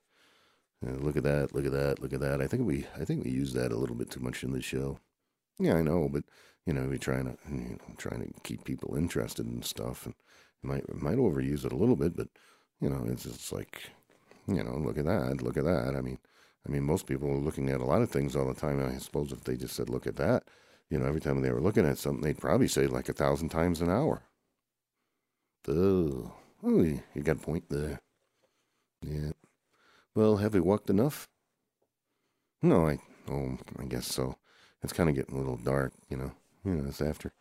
Uh, 0.86 0.92
look 0.92 1.16
at 1.16 1.22
that! 1.22 1.54
Look 1.54 1.64
at 1.64 1.72
that! 1.72 2.00
Look 2.02 2.12
at 2.12 2.20
that! 2.20 2.42
I 2.42 2.46
think 2.46 2.66
we, 2.66 2.86
I 3.00 3.04
think 3.04 3.24
we 3.24 3.30
use 3.30 3.54
that 3.54 3.72
a 3.72 3.76
little 3.76 3.96
bit 3.96 4.10
too 4.10 4.20
much 4.20 4.42
in 4.44 4.52
the 4.52 4.60
show. 4.60 4.98
Yeah, 5.58 5.76
I 5.76 5.82
know, 5.82 6.08
but 6.10 6.24
you 6.66 6.72
know, 6.74 6.86
we're 6.88 6.98
trying 6.98 7.24
to, 7.26 7.36
you 7.50 7.78
know, 7.78 7.94
trying 7.96 8.20
to 8.20 8.40
keep 8.42 8.64
people 8.64 8.96
interested 8.96 9.46
in 9.46 9.62
stuff, 9.62 10.04
and 10.06 10.14
might 10.62 10.92
might 10.94 11.16
overuse 11.18 11.64
it 11.64 11.72
a 11.72 11.76
little 11.76 11.96
bit, 11.96 12.16
but 12.16 12.28
you 12.80 12.90
know, 12.90 13.04
it's 13.08 13.24
just 13.24 13.52
like, 13.52 13.90
you 14.46 14.62
know, 14.62 14.76
look 14.76 14.98
at 14.98 15.06
that! 15.06 15.42
Look 15.42 15.56
at 15.56 15.64
that! 15.64 15.94
I 15.96 16.00
mean, 16.00 16.18
I 16.66 16.70
mean, 16.70 16.82
most 16.84 17.06
people 17.06 17.30
are 17.30 17.36
looking 17.36 17.68
at 17.70 17.80
a 17.80 17.84
lot 17.84 18.02
of 18.02 18.10
things 18.10 18.34
all 18.36 18.46
the 18.46 18.58
time. 18.58 18.84
I 18.84 18.98
suppose 18.98 19.32
if 19.32 19.44
they 19.44 19.56
just 19.56 19.74
said, 19.76 19.88
"Look 19.90 20.06
at 20.06 20.16
that," 20.16 20.44
you 20.90 20.98
know, 20.98 21.06
every 21.06 21.20
time 21.20 21.40
they 21.42 21.52
were 21.52 21.60
looking 21.60 21.86
at 21.86 21.98
something, 21.98 22.22
they'd 22.22 22.38
probably 22.38 22.68
say 22.68 22.86
like 22.86 23.08
a 23.08 23.12
thousand 23.12 23.50
times 23.50 23.80
an 23.80 23.90
hour. 23.90 24.22
Oh, 25.68 26.32
oh, 26.62 26.82
you 26.82 27.22
got 27.22 27.36
a 27.36 27.40
point 27.40 27.68
there. 27.70 28.00
Yeah. 29.02 29.32
Well, 30.14 30.36
have 30.36 30.54
we 30.54 30.60
walked 30.60 30.90
enough? 30.90 31.28
No, 32.62 32.86
I, 32.88 32.98
oh, 33.28 33.58
I 33.78 33.84
guess 33.84 34.06
so. 34.06 34.36
It's 34.82 34.92
kind 34.92 35.08
of 35.08 35.14
getting 35.14 35.34
a 35.34 35.38
little 35.38 35.56
dark, 35.56 35.92
you 36.08 36.16
know. 36.16 36.32
You 36.64 36.74
know, 36.74 36.88
it's 36.88 37.02
after, 37.02 37.32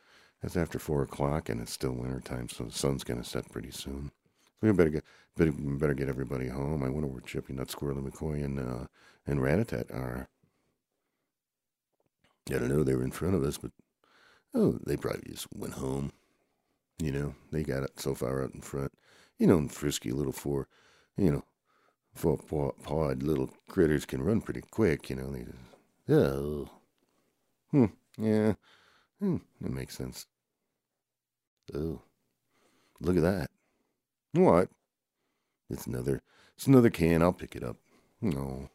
it's 0.41 0.57
after 0.57 0.79
four 0.79 1.03
o'clock, 1.03 1.50
and 1.50 1.62
it's 1.62 1.72
still 1.72 1.91
winter 1.93 2.19
time, 2.19 2.50
so 2.50 2.65
the 2.65 2.72
sun's 2.72 3.03
gonna 3.03 3.24
set 3.24 3.50
pretty 3.51 3.72
soon. 3.72 4.12
We 4.63 4.72
better 4.72 4.89
get, 4.89 5.03
better, 5.36 5.51
better 5.51 5.93
get 5.93 6.08
everybody 6.08 6.48
home. 6.48 6.84
I 6.84 6.89
wonder 6.89 7.08
where 7.08 7.20
Chippy, 7.20 7.51
Nut, 7.51 7.67
Squirrely 7.67 8.10
McCoy, 8.10 8.46
and 8.46 8.58
uh, 8.58 8.86
and 9.27 9.41
Ratatat 9.41 9.93
are. 9.93 10.29
I 12.50 12.53
don't 12.53 12.70
know. 12.70 12.82
They 12.82 12.96
were 12.96 13.03
in 13.03 13.12
front 13.12 13.36
of 13.36 13.43
us, 13.43 13.58
but 13.58 13.72
oh, 14.53 14.79
they 14.86 14.96
probably 14.96 15.29
just 15.29 15.48
went 15.53 15.74
home. 15.74 16.13
You 16.98 17.12
know, 17.12 17.36
they 17.51 17.63
got 17.63 17.84
it 17.84 18.00
so 18.00 18.15
far 18.15 18.41
out 18.41 18.53
in 18.53 18.62
front. 18.62 18.93
You 19.38 19.48
know, 19.48 19.67
frisky 19.67 20.13
little 20.13 20.32
four, 20.32 20.70
you 21.17 21.29
know, 21.29 21.43
four 22.13 22.38
pawed 22.38 23.22
little 23.22 23.50
critters 23.67 24.05
can 24.05 24.24
run 24.24 24.39
pretty 24.39 24.62
quick. 24.62 25.10
You 25.10 25.17
know, 25.17 25.29
they 25.29 25.43
just, 25.43 25.58
oh, 26.08 26.70
hmm, 27.72 27.86
yeah, 28.17 28.53
hmm, 29.20 29.38
that 29.60 29.74
makes 29.74 29.98
sense. 29.98 30.25
Oh, 31.75 32.01
look 33.01 33.17
at 33.17 33.24
that. 33.24 33.50
What? 34.33 34.69
It's 35.69 35.87
another, 35.87 36.21
it's 36.55 36.67
another 36.67 36.89
can. 36.89 37.21
I'll 37.21 37.33
pick 37.33 37.55
it 37.55 37.63
up. 37.63 37.77
No, 38.21 38.69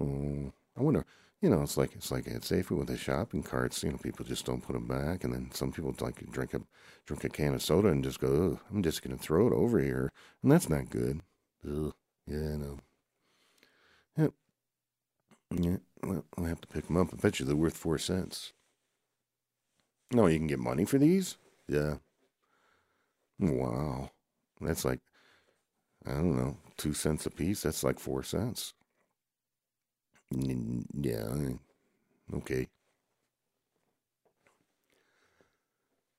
oh, 0.00 0.52
I 0.76 0.82
wonder 0.82 1.04
you 1.42 1.50
know, 1.50 1.62
it's 1.62 1.76
like 1.76 1.94
it's 1.94 2.10
like 2.10 2.26
at 2.26 2.42
Safeway 2.42 2.78
with 2.78 2.88
the 2.88 2.96
shopping 2.96 3.42
carts. 3.42 3.82
You 3.82 3.90
know, 3.92 3.98
people 3.98 4.24
just 4.24 4.46
don't 4.46 4.62
put 4.62 4.72
them 4.72 4.86
back, 4.86 5.22
and 5.24 5.32
then 5.32 5.50
some 5.52 5.70
people 5.70 5.94
like 6.00 6.28
drink 6.30 6.54
a 6.54 6.60
drink 7.04 7.24
a 7.24 7.28
can 7.28 7.54
of 7.54 7.62
soda 7.62 7.88
and 7.88 8.02
just 8.02 8.20
go, 8.20 8.58
"I'm 8.70 8.82
just 8.82 9.02
gonna 9.02 9.18
throw 9.18 9.46
it 9.46 9.52
over 9.52 9.78
here," 9.78 10.12
and 10.42 10.50
that's 10.50 10.68
not 10.68 10.90
good. 10.90 11.22
Ugh. 11.64 11.94
Yeah, 12.26 12.54
I 12.54 12.56
know. 12.56 12.78
Yep. 14.18 14.32
Yeah. 15.50 15.76
Well, 16.02 16.24
I'll 16.36 16.44
have 16.44 16.60
to 16.62 16.68
pick 16.68 16.86
them 16.86 16.96
up. 16.96 17.12
I 17.12 17.16
bet 17.16 17.38
you 17.38 17.46
they're 17.46 17.56
worth 17.56 17.76
four 17.76 17.98
cents. 17.98 18.52
No, 20.12 20.26
you 20.26 20.38
can 20.38 20.46
get 20.46 20.58
money 20.58 20.84
for 20.84 20.98
these. 20.98 21.36
Yeah. 21.68 21.98
Wow. 23.38 24.10
That's 24.60 24.84
like 24.84 25.00
I 26.06 26.12
don't 26.12 26.36
know, 26.36 26.56
two 26.76 26.94
cents 26.94 27.26
a 27.26 27.30
piece. 27.30 27.62
That's 27.62 27.84
like 27.84 27.98
four 27.98 28.22
cents. 28.22 28.74
Yeah, 30.30 31.56
okay. 32.34 32.68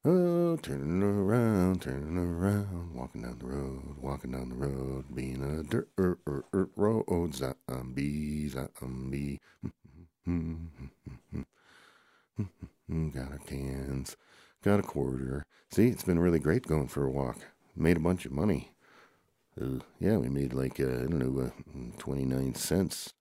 Oh, 0.06 0.56
turning 0.58 1.04
around, 1.04 1.82
turning 1.82 2.18
around, 2.18 2.94
walking 2.96 3.22
down 3.24 3.38
the 3.40 3.46
road, 3.46 3.98
walking 4.00 4.32
down 4.32 4.50
the 4.50 4.56
road, 4.56 5.06
being 5.14 5.44
a 5.44 5.64
dirt 5.64 5.90
er, 6.00 6.18
er, 6.28 6.46
er, 6.54 6.70
road 6.76 7.36
zombie, 7.36 8.50
zombie. 8.50 9.40
got 13.14 13.34
a 13.34 13.40
cans, 13.46 14.16
got 14.64 14.80
a 14.80 14.84
quarter. 14.84 15.46
See, 15.72 15.88
it's 15.88 16.04
been 16.04 16.20
really 16.20 16.40
great 16.40 16.64
going 16.64 16.88
for 16.88 17.06
a 17.06 17.12
walk. 17.12 17.40
Made 17.78 17.98
a 17.98 18.02
bunch 18.02 18.26
of 18.26 18.32
money. 18.32 18.72
Uh, 19.60 19.80
yeah, 20.00 20.18
we 20.18 20.30
made 20.30 20.54
like, 20.54 20.80
uh, 20.80 20.84
I 20.84 21.06
don't 21.06 21.20
know, 21.20 21.42
uh, 21.42 22.00
29 22.00 22.56
cents 22.56 23.14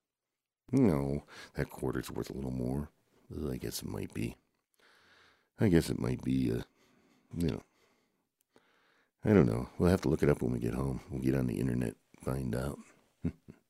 no, 0.72 1.22
that 1.54 1.70
quarter's 1.70 2.10
worth 2.10 2.30
a 2.30 2.32
little 2.32 2.50
more. 2.50 2.90
I 3.50 3.56
guess 3.56 3.82
it 3.82 3.88
might 3.88 4.12
be. 4.12 4.36
I 5.60 5.68
guess 5.68 5.90
it 5.90 5.98
might 5.98 6.22
be, 6.22 6.52
uh, 6.52 6.62
you 7.36 7.48
know. 7.48 7.62
I 9.25 9.30
don't 9.30 9.46
know. 9.46 9.68
We'll 9.78 9.90
have 9.90 10.02
to 10.02 10.08
look 10.08 10.22
it 10.22 10.28
up 10.28 10.42
when 10.42 10.52
we 10.52 10.58
get 10.58 10.75
home. 10.75 11.00
We'll 11.10 11.22
get 11.22 11.34
on 11.34 11.46
the 11.46 11.58
internet, 11.58 11.94
find 12.22 12.54
out. 12.54 12.78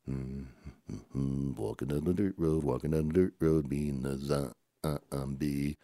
walking 0.07 1.87
down 1.87 2.03
the 2.03 2.13
dirt 2.13 2.35
road, 2.37 2.63
walking 2.63 2.91
down 2.91 3.07
the 3.07 3.13
dirt 3.13 3.33
road, 3.39 3.69
being 3.69 4.05
a 4.05 4.17
zombie. 4.17 5.77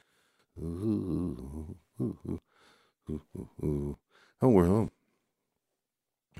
Ooh, 0.61 1.75
ooh, 2.01 2.15
ooh, 2.29 2.41
ooh, 3.09 3.49
ooh. 3.63 3.97
Oh, 4.43 4.49
we're 4.49 4.65
home. 4.65 4.91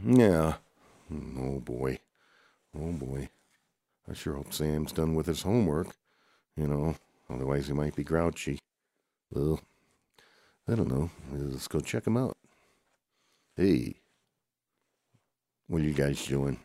Yeah. 0.06 0.56
Oh 1.40 1.62
boy. 1.62 2.00
Oh 2.78 2.92
boy. 2.92 3.30
I 4.12 4.14
sure 4.14 4.34
hope 4.34 4.52
Sam's 4.52 4.92
done 4.92 5.16
with 5.16 5.26
his 5.26 5.44
homework. 5.44 5.88
You 6.58 6.68
know, 6.68 6.96
otherwise 7.30 7.68
he 7.68 7.74
might 7.74 7.96
be 7.96 8.04
grouchy. 8.04 8.60
Well, 9.32 9.62
I 10.68 10.76
don't 10.76 10.90
know. 10.90 11.12
Let's 11.32 11.70
go 11.70 11.80
check 11.80 12.06
him 12.06 12.18
out. 12.18 12.36
Hey, 13.56 13.96
what 15.68 15.82
are 15.82 15.86
you 15.86 15.94
guys 15.94 16.26
doing? 16.26 16.60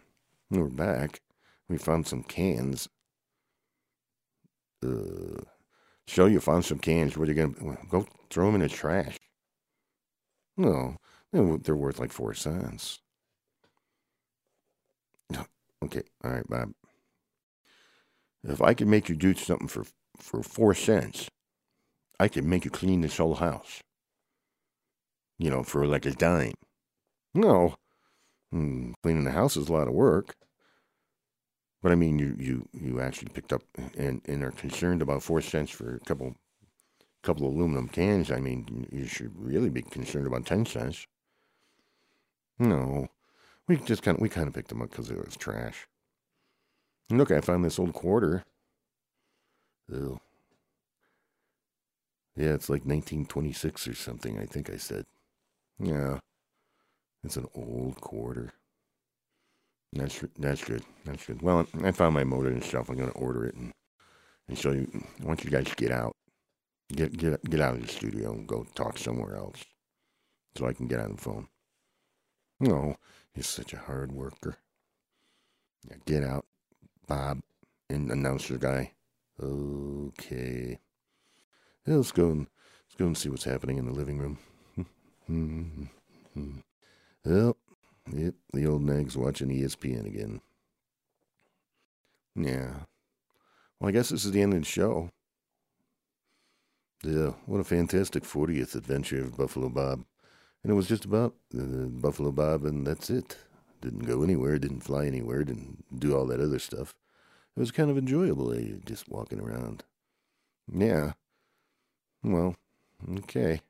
We're 0.51 0.65
back. 0.65 1.21
We 1.69 1.79
found 1.79 2.09
some 2.09 2.25
cans. 2.25 2.89
Uh, 4.85 5.43
show 6.09 6.27
you 6.27 6.41
found 6.41 6.65
some 6.65 6.81
cans. 6.81 7.17
What 7.17 7.29
are 7.29 7.33
you 7.33 7.53
gonna 7.55 7.79
go 7.89 8.09
throw 8.29 8.47
them 8.47 8.57
in 8.57 8.63
the 8.63 8.69
trash? 8.69 9.17
No, 10.57 10.97
they're 11.33 11.77
worth 11.77 11.99
like 11.99 12.13
four 12.13 12.35
cents. 12.35 13.01
Okay, 15.85 16.03
all 16.25 16.33
right, 16.33 16.49
Bob. 16.49 16.73
If 18.43 18.61
I 18.61 18.75
could 18.75 18.89
make 18.89 19.09
you 19.09 19.15
do 19.15 19.35
something 19.35 19.69
for, 19.69 19.85
for 20.17 20.43
four 20.43 20.75
cents, 20.75 21.29
I 22.19 22.29
could 22.29 22.45
make 22.45 22.65
you 22.65 22.71
clean 22.71 23.01
this 23.01 23.19
whole 23.19 23.37
house. 23.37 23.81
You 25.39 25.51
know, 25.51 25.63
for 25.63 25.87
like 25.87 26.05
a 26.05 26.11
dime. 26.11 26.55
No. 27.35 27.77
Hmm, 28.51 28.93
cleaning 29.03 29.25
the 29.25 29.31
house 29.31 29.57
is 29.57 29.69
a 29.69 29.73
lot 29.73 29.89
of 29.89 29.95
work. 29.95 30.35
But 31.83 31.93
I 31.93 31.95
mean, 31.95 32.19
you 32.19 32.35
you 32.39 32.69
you 32.73 33.01
actually 33.01 33.29
picked 33.33 33.53
up 33.53 33.63
and 33.97 34.21
and 34.27 34.43
are 34.43 34.51
concerned 34.51 35.01
about 35.01 35.23
four 35.23 35.41
cents 35.41 35.71
for 35.71 35.95
a 35.95 36.01
couple 36.01 36.35
couple 37.23 37.47
of 37.47 37.55
aluminum 37.55 37.89
cans. 37.89 38.33
I 38.33 38.41
mean, 38.41 38.89
you 38.91 39.07
should 39.07 39.33
really 39.37 39.71
be 39.71 39.83
concerned 39.83 40.27
about 40.27 40.47
ten 40.47 40.67
cents. 40.67 41.07
No, 42.59 43.09
we 43.67 43.77
just 43.77 44.03
kind 44.03 44.17
of 44.17 44.23
we 44.23 44.29
kind 44.29 44.49
of 44.49 44.55
picked 44.55 44.69
them 44.69 44.83
up 44.83 44.91
because 44.91 45.11
it 45.11 45.25
was 45.25 45.37
trash. 45.37 45.87
Look, 47.11 47.31
I 47.31 47.41
found 47.41 47.65
this 47.65 47.79
old 47.79 47.95
quarter. 47.95 48.45
Ew. 49.89 50.21
Yeah, 52.37 52.55
it's 52.55 52.69
like 52.71 52.85
1926 52.85 53.89
or 53.89 53.95
something, 53.95 54.39
I 54.39 54.47
think 54.47 54.71
I 54.71 54.77
said. 54.77 55.05
Yeah. 55.79 56.21
It's 57.25 57.37
an 57.37 57.47
old 57.55 58.01
quarter. 58.01 58.53
That's 59.93 60.23
that's 60.39 60.65
good. 60.65 60.83
That's 61.05 61.27
good. 61.27 61.43
Well, 61.43 61.67
I 61.83 61.93
found 61.93 62.15
my 62.15 62.25
motor 62.25 62.49
and 62.51 62.63
stuff. 62.63 62.89
I'm 62.89 62.97
gonna 62.97 63.11
order 63.13 63.47
it 63.47 63.55
and 63.55 63.73
and 64.49 64.59
show 64.59 64.73
you. 64.73 64.89
I 65.23 65.25
want 65.25 65.45
you 65.45 65.51
guys 65.51 65.67
to 65.67 65.75
get 65.77 65.93
out, 65.93 66.17
get 66.95 67.17
get 67.17 67.43
get 67.45 67.61
out 67.61 67.75
of 67.75 67.83
the 67.83 67.89
studio 67.89 68.33
and 68.33 68.47
go 68.47 68.67
talk 68.75 68.99
somewhere 68.99 69.37
else, 69.37 69.65
so 70.57 70.67
I 70.67 70.73
can 70.75 70.89
get 70.89 71.01
on 71.01 71.13
the 71.13 71.19
phone. 71.23 71.49
No, 72.61 72.97
he's 73.33 73.47
such 73.47 73.73
a 73.73 73.79
hard 73.79 74.13
worker. 74.13 74.57
Yeah, 75.89 75.97
get 76.07 76.25
out, 76.25 76.45
Bob, 77.07 77.41
and 77.89 78.11
announcer 78.11 78.59
guy. 78.59 78.93
Okay. 79.41 80.79
Yeah, 81.87 81.95
let's 81.95 82.13
go 82.13 82.31
and 82.31 82.41
let's 82.87 82.97
go 82.99 83.07
and 83.07 83.17
see 83.17 83.29
what's 83.29 83.45
happening 83.45 83.79
in 83.79 83.87
the 83.87 83.93
living 83.93 84.19
room. 84.19 84.39
well, 87.25 87.57
yep, 88.13 88.35
the 88.53 88.67
old 88.67 88.83
nag's 88.83 89.17
watching 89.17 89.49
ESPN 89.49 90.07
again. 90.07 90.41
Yeah. 92.35 92.71
Well, 93.79 93.89
I 93.89 93.93
guess 93.93 94.09
this 94.09 94.25
is 94.25 94.33
the 94.33 94.43
end 94.43 94.55
of 94.55 94.61
the 94.61 94.67
show. 94.67 95.11
Yeah, 97.05 97.33
what 97.47 97.61
a 97.61 97.65
fantastic 97.65 98.25
40th 98.25 98.75
adventure 98.75 99.23
of 99.23 99.37
Buffalo 99.37 99.69
Bob. 99.69 100.05
And 100.63 100.73
it 100.73 100.75
was 100.75 100.89
just 100.89 101.05
about 101.05 101.35
uh, 101.57 101.87
Buffalo 101.89 102.33
Bob, 102.33 102.65
and 102.65 102.87
that's 102.87 103.11
it. 103.11 103.37
Didn't 103.81 104.07
go 104.07 104.23
anywhere, 104.23 104.59
didn't 104.59 104.81
fly 104.81 105.07
anywhere, 105.07 105.45
didn't 105.45 105.85
do 106.01 106.17
all 106.17 106.27
that 106.27 106.41
other 106.41 106.59
stuff. 106.59 106.95
It 107.57 107.61
was 107.61 107.71
kind 107.71 107.91
of 107.91 107.99
enjoyable, 107.99 108.53
eh, 108.53 108.79
just 108.85 109.09
walking 109.09 109.41
around. 109.41 109.85
Yeah. 110.73 111.13
Well, 112.23 112.57
okay. 113.21 113.61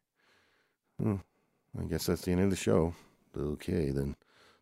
Well, 0.98 1.20
I 1.78 1.84
guess 1.84 2.06
that's 2.06 2.22
the 2.22 2.32
end 2.32 2.40
of 2.40 2.50
the 2.50 2.56
show. 2.56 2.94
Okay, 3.36 3.90
then. 3.90 4.16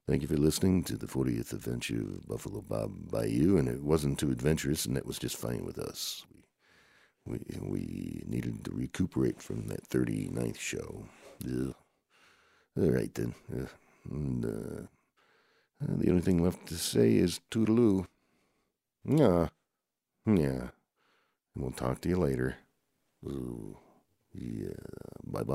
Thank 0.09 0.23
you 0.23 0.29
for 0.29 0.37
listening 0.37 0.85
to 0.85 0.97
the 0.97 1.09
40th 1.09 1.53
adventure 1.53 1.99
of 1.99 2.29
Buffalo 2.29 2.61
Bob 2.61 3.11
Bayou, 3.11 3.57
and 3.57 3.69
it 3.69 3.83
wasn't 3.83 4.21
too 4.21 4.31
adventurous, 4.31 4.87
and 4.87 4.97
that 4.97 5.07
was 5.07 5.19
just 5.19 5.37
fine 5.37 5.65
with 5.65 5.81
us. 5.81 6.25
We, 7.27 7.41
we, 7.49 7.61
we 7.61 8.23
needed 8.25 8.65
to 8.67 8.71
recuperate 8.71 9.43
from 9.43 9.67
that 9.67 9.89
39th 9.89 10.61
show. 10.61 11.07
Ugh. 11.45 11.75
All 12.79 12.91
right, 12.91 13.13
then. 13.15 13.35
Uh, 13.53 13.67
and, 14.11 14.45
uh, 14.45 14.87
the 15.81 16.11
only 16.11 16.23
thing 16.23 16.43
left 16.43 16.67
to 16.69 16.75
say 16.77 17.17
is 17.17 17.41
toodaloo. 17.51 18.07
Yeah. 19.05 19.49
Yeah. 20.27 20.71
And 21.55 21.65
we'll 21.65 21.73
talk 21.73 22.01
to 22.03 22.09
you 22.09 22.19
later. 22.19 22.57
Ooh. 23.25 23.77
Yeah. 24.35 24.69
Bye 25.25 25.41
bye. 25.41 25.45